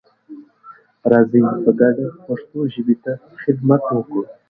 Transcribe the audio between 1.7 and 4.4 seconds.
ګډه پښتو ژبې ته خدمت وکړو.